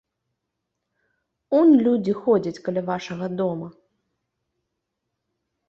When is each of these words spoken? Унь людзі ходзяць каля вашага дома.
Унь 1.57 1.73
людзі 1.85 2.13
ходзяць 2.23 2.63
каля 2.69 2.81
вашага 2.89 3.25
дома. 3.43 3.67